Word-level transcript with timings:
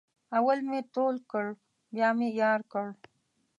اول 0.37 0.59
مې 0.69 0.79
تول 0.93 1.15
کړ 1.31 1.45
بیا 1.93 2.09
مې 2.17 2.27
یار 2.41 2.59
کړ. 2.71 2.85